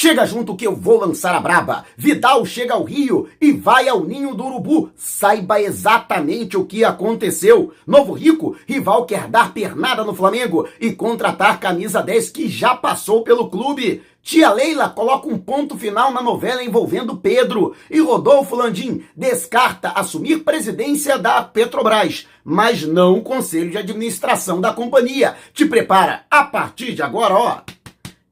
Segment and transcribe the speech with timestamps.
[0.00, 1.84] Chega junto que eu vou lançar a braba.
[1.96, 4.92] Vidal chega ao Rio e vai ao ninho do urubu.
[4.94, 7.72] Saiba exatamente o que aconteceu.
[7.84, 13.24] Novo Rico, rival quer dar pernada no Flamengo e contratar camisa 10 que já passou
[13.24, 14.00] pelo clube.
[14.22, 17.74] Tia Leila coloca um ponto final na novela envolvendo Pedro.
[17.90, 24.72] E Rodolfo Landim descarta assumir presidência da Petrobras, mas não o conselho de administração da
[24.72, 25.34] companhia.
[25.52, 27.77] Te prepara a partir de agora, ó.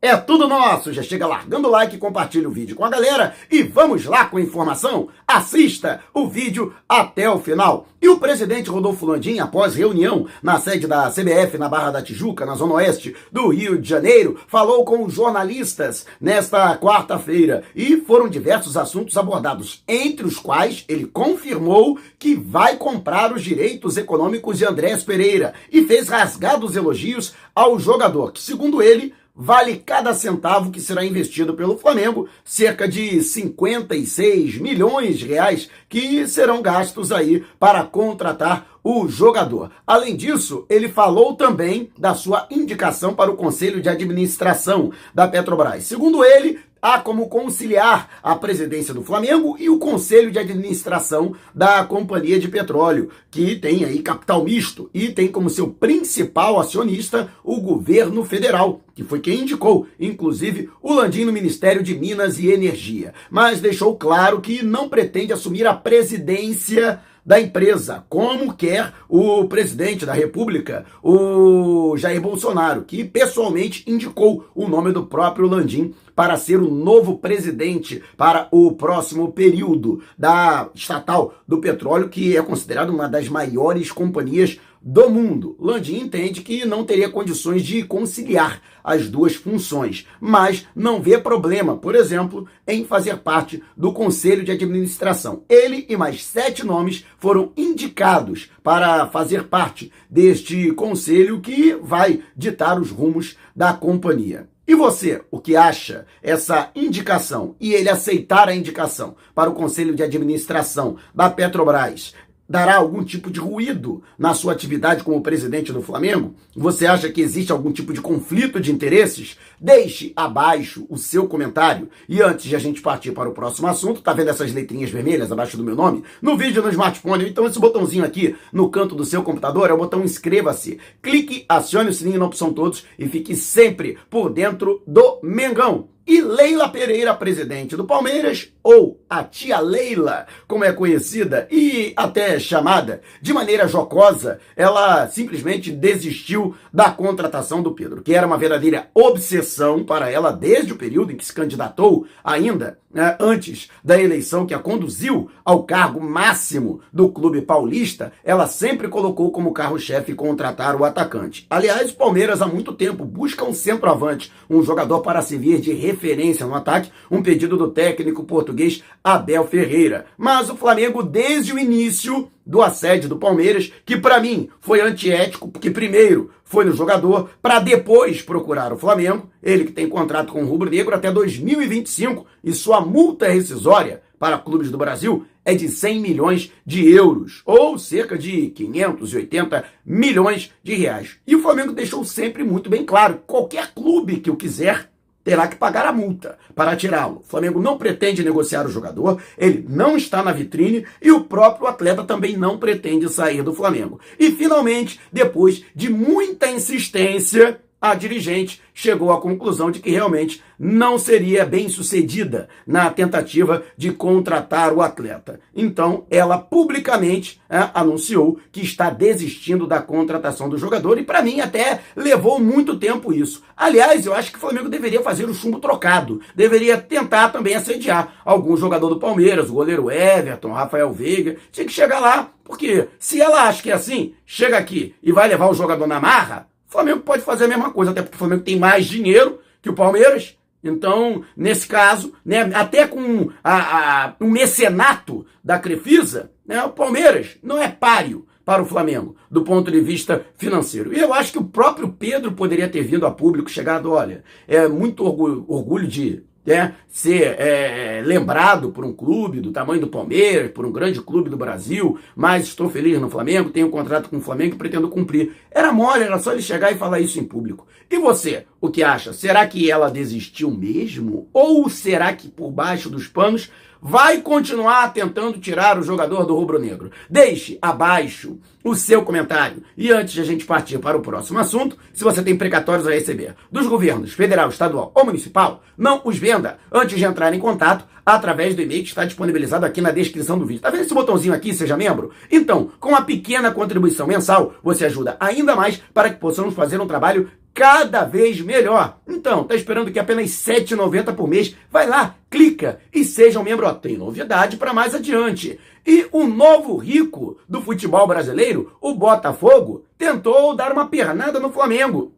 [0.01, 0.93] É tudo nosso.
[0.93, 4.37] Já chega largando o like, compartilha o vídeo com a galera e vamos lá com
[4.37, 5.09] a informação.
[5.27, 7.89] Assista o vídeo até o final.
[8.01, 12.45] E o presidente Rodolfo Landim, após reunião na sede da CBF na Barra da Tijuca,
[12.45, 18.29] na zona oeste do Rio de Janeiro, falou com os jornalistas nesta quarta-feira e foram
[18.29, 24.67] diversos assuntos abordados, entre os quais ele confirmou que vai comprar os direitos econômicos de
[24.67, 30.81] Andrés Pereira e fez rasgados elogios ao jogador, que segundo ele vale cada centavo que
[30.81, 37.85] será investido pelo Flamengo, cerca de 56 milhões de reais que serão gastos aí para
[37.85, 39.71] contratar o jogador.
[39.87, 45.83] Além disso, ele falou também da sua indicação para o conselho de administração da Petrobras.
[45.85, 51.85] Segundo ele, há como conciliar a presidência do Flamengo e o conselho de administração da
[51.85, 57.61] Companhia de Petróleo, que tem aí capital misto e tem como seu principal acionista o
[57.61, 63.13] governo federal, que foi quem indicou, inclusive, o Landim no Ministério de Minas e Energia.
[63.29, 70.07] Mas deixou claro que não pretende assumir a presidência da empresa, como quer o presidente
[70.07, 76.61] da República, o Jair Bolsonaro, que pessoalmente indicou o nome do próprio Landim para ser
[76.61, 83.09] o novo presidente para o próximo período da estatal do petróleo, que é considerada uma
[83.09, 85.57] das maiores companhias do mundo.
[85.59, 91.77] Landim entende que não teria condições de conciliar as duas funções, mas não vê problema,
[91.77, 95.43] por exemplo, em fazer parte do conselho de administração.
[95.49, 102.81] Ele e mais sete nomes foram indicados para fazer parte deste conselho que vai ditar
[102.81, 104.49] os rumos da companhia.
[104.69, 109.95] E você, o que acha essa indicação e ele aceitar a indicação para o conselho
[109.95, 112.15] de administração da Petrobras
[112.49, 116.35] dará algum tipo de ruído na sua atividade como presidente do Flamengo?
[116.55, 119.37] Você acha que existe algum tipo de conflito de interesses?
[119.61, 121.89] Deixe abaixo o seu comentário.
[122.09, 125.33] E antes de a gente partir para o próximo assunto, tá vendo essas letrinhas vermelhas
[125.33, 126.05] abaixo do meu nome?
[126.23, 129.79] No vídeo no smartphone, então esse botãozinho aqui no canto do seu computador é o
[129.79, 130.79] botão inscreva-se.
[131.03, 135.96] Clique, acione o sininho na opção todos e fique sempre por dentro do Mengão.
[136.07, 142.39] E Leila Pereira, presidente do Palmeiras, ou a tia Leila, como é conhecida e até
[142.39, 148.89] chamada de maneira jocosa, ela simplesmente desistiu da contratação do Pedro, que era uma verdadeira
[148.95, 154.47] obsessão para ela desde o período em que se candidatou, ainda né, antes da eleição
[154.47, 160.75] que a conduziu ao cargo máximo do clube paulista, ela sempre colocou como carro-chefe contratar
[160.75, 161.47] o atacante.
[161.51, 165.96] Aliás, o Palmeiras há muito tempo busca um centroavante, um jogador para servir de referência
[165.97, 170.07] referência no ataque, um pedido do técnico português Abel Ferreira.
[170.17, 175.49] Mas o Flamengo, desde o início do assédio do Palmeiras, que para mim foi antiético,
[175.49, 180.43] porque primeiro foi no jogador, para depois procurar o Flamengo, ele que tem contrato com
[180.43, 185.69] o Rubro Negro até 2025 e sua multa rescisória para clubes do Brasil é de
[185.69, 191.19] 100 milhões de euros, ou cerca de 580 milhões de reais.
[191.27, 194.91] E o Flamengo deixou sempre muito bem claro: qualquer clube que o quiser
[195.27, 197.17] terá que pagar a multa para tirá-lo.
[197.17, 201.67] O Flamengo não pretende negociar o jogador, ele não está na vitrine e o próprio
[201.67, 203.99] atleta também não pretende sair do Flamengo.
[204.21, 210.99] E finalmente, depois de muita insistência, a dirigente chegou à conclusão de que realmente não
[210.99, 215.41] seria bem sucedida na tentativa de contratar o atleta.
[215.55, 221.41] Então, ela publicamente é, anunciou que está desistindo da contratação do jogador e, para mim,
[221.41, 223.43] até levou muito tempo isso.
[223.57, 228.15] Aliás, eu acho que o Flamengo deveria fazer o chumbo trocado, deveria tentar também assediar
[228.25, 233.21] algum jogador do Palmeiras, o goleiro Everton, Rafael Veiga, tinha que chegar lá, porque se
[233.21, 236.73] ela acha que é assim, chega aqui e vai levar o jogador na marra, o
[236.73, 239.75] Flamengo pode fazer a mesma coisa, até porque o Flamengo tem mais dinheiro que o
[239.75, 240.37] Palmeiras.
[240.63, 247.37] Então, nesse caso, né, até com a, a, o mecenato da Crefisa, né, o Palmeiras
[247.43, 250.95] não é páreo para o Flamengo, do ponto de vista financeiro.
[250.95, 254.69] E eu acho que o próprio Pedro poderia ter vindo a público, chegado, olha, é
[254.69, 260.53] muito orgulho, orgulho de né, ser é, lembrado por um clube do tamanho do Palmeiras,
[260.53, 264.19] por um grande clube do Brasil, mas estou feliz no Flamengo, tenho um contrato com
[264.19, 265.33] o Flamengo e pretendo cumprir.
[265.51, 267.67] Era mole, era só ele chegar e falar isso em público.
[267.91, 269.13] E você, o que acha?
[269.13, 271.29] Será que ela desistiu mesmo?
[271.33, 273.51] Ou será que por baixo dos panos
[273.81, 276.91] vai continuar tentando tirar o jogador do rubro-negro?
[277.09, 279.63] Deixe abaixo o seu comentário.
[279.77, 282.93] E antes de a gente partir para o próximo assunto, se você tem precatórios a
[282.93, 287.87] receber dos governos federal, estadual ou municipal, não os venda antes de entrar em contato
[288.07, 290.63] através do e-mail que está disponibilizado aqui na descrição do vídeo.
[290.63, 292.13] Tá vendo esse botãozinho aqui, seja membro?
[292.31, 296.87] Então, com uma pequena contribuição mensal, você ajuda ainda mais para que possamos fazer um
[296.87, 298.99] trabalho cada vez melhor.
[299.09, 301.57] Então, tá esperando que apenas R$ 7,90 por mês?
[301.71, 303.67] Vai lá, clica e seja um membro.
[303.67, 305.59] Ó, tem novidade para mais adiante.
[305.87, 312.13] E o novo rico do futebol brasileiro, o Botafogo, tentou dar uma pernada no Flamengo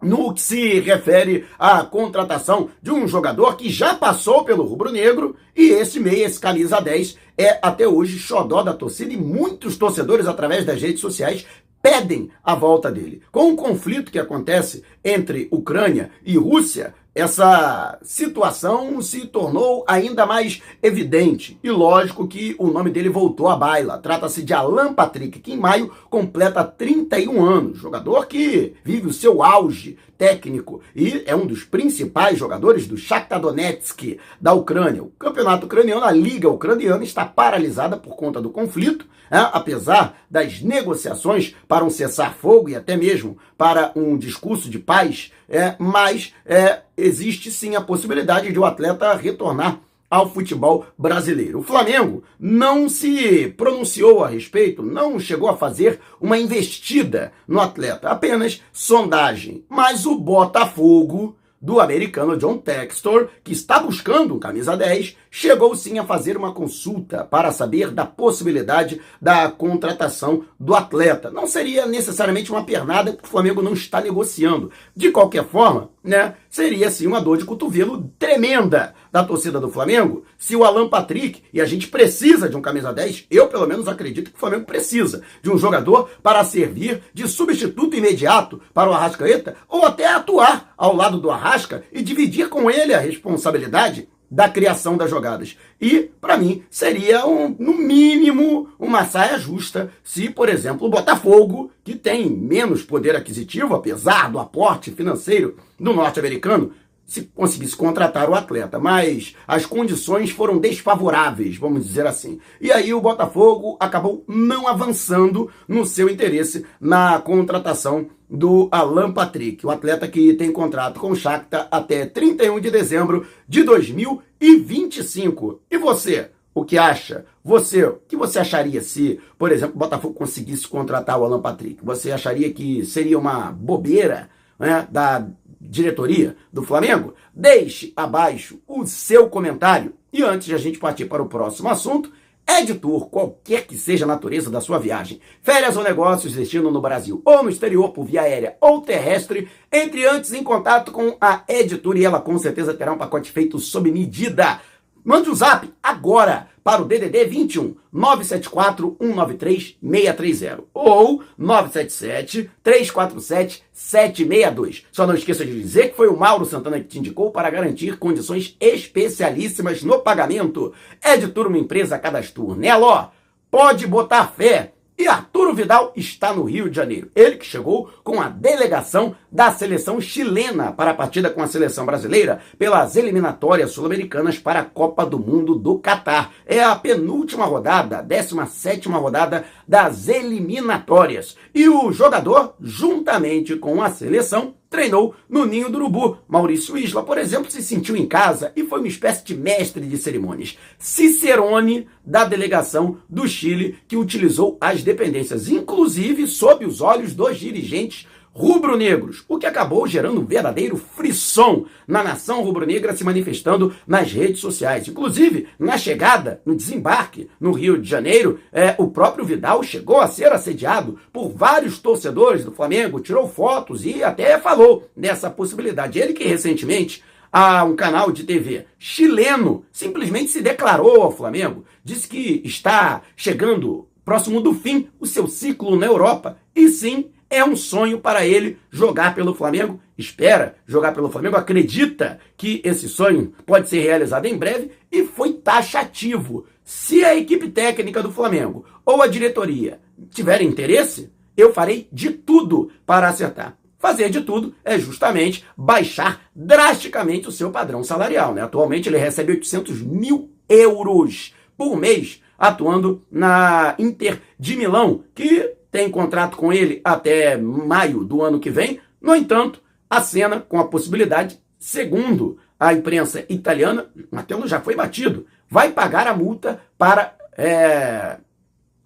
[0.00, 5.70] no que se refere à contratação de um jogador que já passou pelo rubro-negro e
[5.70, 10.64] esse meia, esse camisa 10, é até hoje xodó da torcida e muitos torcedores através
[10.64, 11.46] das redes sociais
[11.84, 13.20] pedem a volta dele.
[13.30, 20.62] Com o conflito que acontece entre Ucrânia e Rússia, essa situação se tornou ainda mais
[20.82, 21.60] evidente.
[21.62, 23.98] E lógico que o nome dele voltou à baila.
[23.98, 27.78] Trata-se de Alan Patrick, que em maio completa 31 anos.
[27.78, 33.40] Jogador que vive o seu auge técnico e é um dos principais jogadores do Shakhtar
[33.40, 35.02] Donetsk da Ucrânia.
[35.02, 40.60] O campeonato ucraniano, a liga ucraniana, está paralisada por conta do conflito, é, apesar das
[40.60, 46.80] negociações para um cessar-fogo e até mesmo para um discurso de paz, é, mas é,
[46.96, 49.78] existe sim a possibilidade de o atleta retornar
[50.10, 51.60] ao futebol brasileiro.
[51.60, 58.08] O Flamengo não se pronunciou a respeito, não chegou a fazer uma investida no atleta,
[58.08, 59.64] apenas sondagem.
[59.68, 65.98] Mas o Botafogo do americano John Textor, que está buscando um camisa 10, chegou sim
[65.98, 71.30] a fazer uma consulta para saber da possibilidade da contratação do atleta.
[71.30, 74.70] Não seria necessariamente uma pernada, porque o Flamengo não está negociando.
[74.94, 80.24] De qualquer forma, né, seria sim uma dor de cotovelo tremenda da torcida do Flamengo
[80.36, 83.86] se o Alan Patrick, e a gente precisa de um camisa 10, eu pelo menos
[83.86, 88.92] acredito que o Flamengo precisa de um jogador para servir de substituto imediato para o
[88.92, 94.48] Arrascaeta, ou até atuar ao lado do Arrasca e dividir com ele a responsabilidade da
[94.48, 95.56] criação das jogadas.
[95.80, 101.70] E, para mim, seria, um, no mínimo, uma saia justa se, por exemplo, o Botafogo,
[101.84, 106.72] que tem menos poder aquisitivo, apesar do aporte financeiro do norte-americano,
[107.06, 112.38] se conseguisse contratar o atleta, mas as condições foram desfavoráveis, vamos dizer assim.
[112.60, 119.64] E aí o Botafogo acabou não avançando no seu interesse na contratação do Alan Patrick,
[119.64, 125.60] o atleta que tem contrato com o Shakhtar até 31 de dezembro de 2025.
[125.70, 127.26] E você, o que acha?
[127.44, 131.84] Você, o que você acharia se, por exemplo, o Botafogo conseguisse contratar o Alan Patrick?
[131.84, 135.26] Você acharia que seria uma bobeira né, da
[135.68, 137.14] diretoria do Flamengo?
[137.34, 139.94] Deixe abaixo o seu comentário.
[140.12, 142.12] E antes de a gente partir para o próximo assunto,
[142.46, 147.22] Editor, qualquer que seja a natureza da sua viagem, férias ou negócios destino no Brasil
[147.24, 151.96] ou no exterior por via aérea ou terrestre, entre antes em contato com a Editor
[151.96, 154.60] e ela com certeza terá um pacote feito sob medida.
[155.04, 164.86] Mande um zap agora para o DDD 21 974 193 630 ou 977 347 762.
[164.90, 167.98] Só não esqueça de dizer que foi o Mauro Santana que te indicou para garantir
[167.98, 170.72] condições especialíssimas no pagamento.
[171.02, 173.10] É de turma empresa cadastro Nelo,
[173.50, 175.06] pode botar fé e
[175.44, 177.10] Arturo Vidal está no Rio de Janeiro.
[177.14, 181.84] Ele que chegou com a delegação da seleção chilena para a partida com a seleção
[181.84, 186.32] brasileira pelas eliminatórias sul-americanas para a Copa do Mundo do Catar.
[186.46, 191.36] É a penúltima rodada, 17 rodada das eliminatórias.
[191.54, 196.18] E o jogador, juntamente com a seleção, treinou no Ninho do Urubu.
[196.26, 199.96] Maurício Isla, por exemplo, se sentiu em casa e foi uma espécie de mestre de
[199.96, 200.58] cerimônias.
[200.80, 208.08] Cicerone da delegação do Chile que utilizou as dependências, inclusive sob os olhos dos dirigentes
[208.34, 214.40] rubro-negros, o que acabou gerando um verdadeiro frisson na nação rubro-negra se manifestando nas redes
[214.40, 214.88] sociais.
[214.88, 220.08] Inclusive, na chegada, no desembarque no Rio de Janeiro, é, o próprio Vidal chegou a
[220.08, 226.00] ser assediado por vários torcedores do Flamengo, tirou fotos e até falou dessa possibilidade.
[226.00, 232.08] Ele que recentemente a um canal de TV chileno simplesmente se declarou ao Flamengo, disse
[232.08, 237.56] que está chegando próximo do fim o seu ciclo na Europa e sim É um
[237.56, 239.80] sonho para ele jogar pelo Flamengo.
[239.98, 245.32] Espera jogar pelo Flamengo, acredita que esse sonho pode ser realizado em breve e foi
[245.32, 246.46] taxativo.
[246.62, 252.70] Se a equipe técnica do Flamengo ou a diretoria tiver interesse, eu farei de tudo
[252.86, 253.58] para acertar.
[253.80, 258.32] Fazer de tudo é justamente baixar drasticamente o seu padrão salarial.
[258.32, 258.42] Né?
[258.42, 265.90] Atualmente ele recebe 800 mil euros por mês atuando na Inter de Milão, que tem
[265.90, 268.78] contrato com ele até maio do ano que vem.
[269.02, 275.26] No entanto, a cena com a possibilidade, segundo a imprensa italiana, Martelo já foi batido,
[275.50, 278.18] vai pagar a multa para é,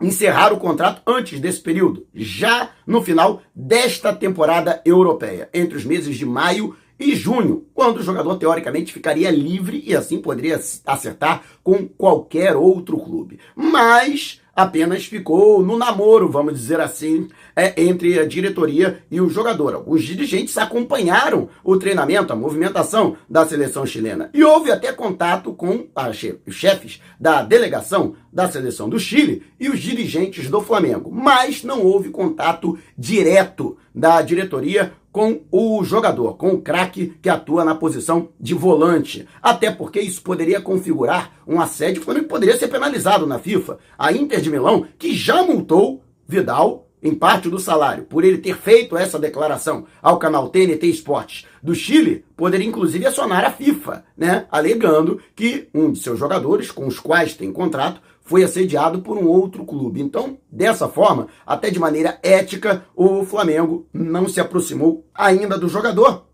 [0.00, 6.16] encerrar o contrato antes desse período, já no final desta temporada europeia, entre os meses
[6.16, 11.86] de maio e junho, quando o jogador teoricamente ficaria livre e assim poderia acertar com
[11.86, 13.38] qualquer outro clube.
[13.54, 19.84] Mas apenas ficou no namoro, vamos dizer assim, é, entre a diretoria e o jogador.
[19.86, 24.30] Os dirigentes acompanharam o treinamento, a movimentação da seleção chilena.
[24.34, 25.86] E houve até contato com
[26.44, 31.08] os chefes da delegação da seleção do Chile e os dirigentes do Flamengo.
[31.12, 37.64] Mas não houve contato direto da diretoria com o jogador, com o craque que atua
[37.64, 39.26] na posição de volante.
[39.42, 43.78] Até porque isso poderia configurar um assédio que poderia ser penalizado na FIFA.
[43.98, 48.56] A Inter de Milão, que já multou Vidal em parte do salário, por ele ter
[48.56, 54.46] feito essa declaração ao canal TNT Esportes do Chile, poderia inclusive acionar a FIFA, né,
[54.52, 59.26] alegando que um de seus jogadores, com os quais tem contrato, foi assediado por um
[59.26, 60.02] outro clube.
[60.02, 66.26] Então, dessa forma, até de maneira ética, o Flamengo não se aproximou ainda do jogador.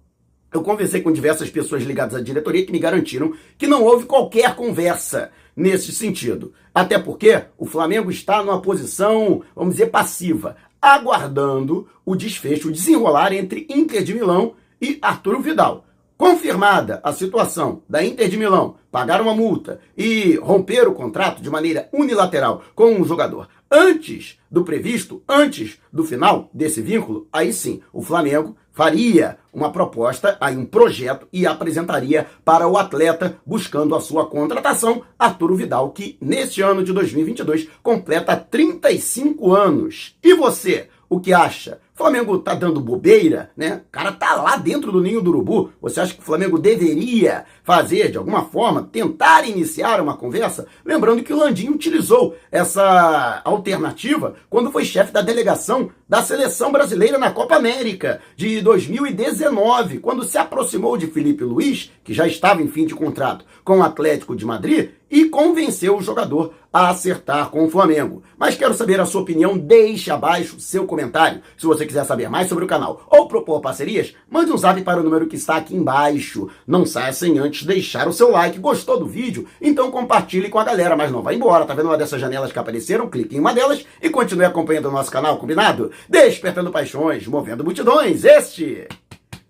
[0.53, 4.57] Eu conversei com diversas pessoas ligadas à diretoria que me garantiram que não houve qualquer
[4.57, 6.53] conversa nesse sentido.
[6.75, 13.33] Até porque o Flamengo está numa posição, vamos dizer, passiva, aguardando o desfecho, o desenrolar
[13.33, 15.87] entre Inter de Milão e Arturo Vidal.
[16.17, 21.51] Confirmada a situação da Inter de Milão pagar uma multa e romper o contrato de
[21.51, 27.81] maneira unilateral com um jogador antes do previsto, antes do final desse vínculo, aí sim
[27.93, 34.01] o Flamengo faria uma proposta, aí um projeto e apresentaria para o atleta buscando a
[34.01, 40.17] sua contratação, Arturo Vidal, que neste ano de 2022 completa 35 anos.
[40.23, 41.81] E você, o que acha?
[41.95, 43.83] Flamengo tá dando bobeira, né?
[43.87, 45.71] O cara tá lá dentro do ninho do urubu.
[45.81, 50.67] Você acha que o Flamengo deveria fazer, de alguma forma, tentar iniciar uma conversa?
[50.85, 57.17] Lembrando que o Landim utilizou essa alternativa quando foi chefe da delegação da seleção brasileira
[57.17, 62.69] na Copa América de 2019, quando se aproximou de Felipe Luiz, que já estava em
[62.69, 67.65] fim de contrato com o Atlético de Madrid, e convenceu o jogador a acertar com
[67.65, 68.23] o Flamengo.
[68.37, 71.41] Mas quero saber a sua opinião, deixe abaixo seu comentário.
[71.57, 75.01] Se você quiser saber mais sobre o canal ou propor parcerias, mande um zap para
[75.01, 76.49] o número que está aqui embaixo.
[76.67, 78.59] Não saia sem antes deixar o seu like.
[78.59, 79.47] Gostou do vídeo?
[79.61, 81.65] Então compartilhe com a galera, mas não vai embora.
[81.65, 83.09] Tá vendo uma dessas janelas que apareceram?
[83.09, 85.91] Clique em uma delas e continue acompanhando o nosso canal, combinado?
[86.09, 88.25] Despertando paixões, movendo multidões.
[88.25, 88.87] Este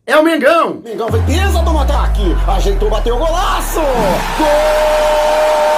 [0.07, 0.83] é o Mengão.
[0.85, 2.23] Mengão vem pisa do ataque.
[2.47, 3.81] Ajeitou, bateu golaço.
[4.39, 5.74] Gol!